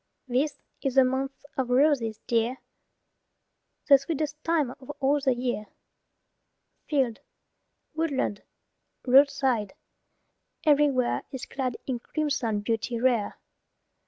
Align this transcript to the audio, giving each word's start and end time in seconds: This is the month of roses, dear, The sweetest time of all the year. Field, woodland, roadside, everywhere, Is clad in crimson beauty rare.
This 0.27 0.63
is 0.81 0.95
the 0.95 1.03
month 1.03 1.45
of 1.55 1.69
roses, 1.69 2.19
dear, 2.25 2.57
The 3.87 3.99
sweetest 3.99 4.43
time 4.43 4.71
of 4.79 4.89
all 4.99 5.19
the 5.19 5.35
year. 5.35 5.67
Field, 6.87 7.19
woodland, 7.93 8.41
roadside, 9.05 9.75
everywhere, 10.65 11.21
Is 11.31 11.45
clad 11.45 11.77
in 11.85 11.99
crimson 11.99 12.61
beauty 12.61 12.99
rare. 12.99 13.35